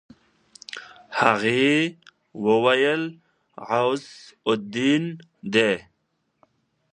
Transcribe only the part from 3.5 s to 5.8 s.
غوث الدين دی.